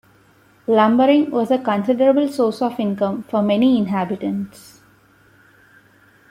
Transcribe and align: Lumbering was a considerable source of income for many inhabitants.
Lumbering 0.65 1.29
was 1.29 1.51
a 1.51 1.59
considerable 1.59 2.27
source 2.27 2.59
of 2.63 2.79
income 2.79 3.21
for 3.21 3.43
many 3.43 3.77
inhabitants. 3.77 4.81